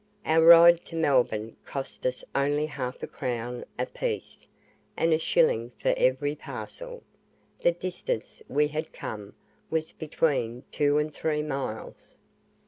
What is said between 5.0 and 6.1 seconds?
a shilling for